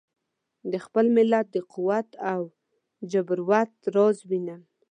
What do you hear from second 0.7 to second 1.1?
د خپل